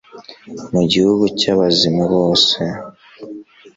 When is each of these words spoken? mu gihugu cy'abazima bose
mu 0.73 0.81
gihugu 0.91 1.23
cy'abazima 1.39 2.03
bose 2.13 2.57